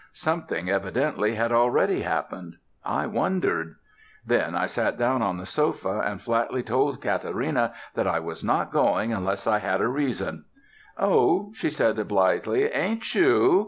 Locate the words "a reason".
9.79-10.45